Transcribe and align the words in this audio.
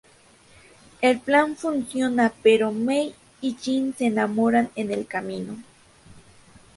El 1.01 1.19
plan 1.19 1.55
funciona, 1.55 2.33
pero 2.41 2.71
Mei 2.71 3.13
y 3.39 3.53
Jin 3.53 3.93
se 3.95 4.07
enamoran 4.07 4.71
en 4.73 4.89
el 4.89 5.05
camino. 5.05 5.57